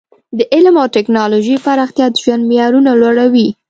د 0.37 0.39
علم 0.53 0.75
او 0.81 0.87
ټکنالوژۍ 0.95 1.55
پراختیا 1.65 2.05
د 2.11 2.15
ژوند 2.23 2.43
معیارونه 2.49 2.91
لوړوي. 3.01 3.47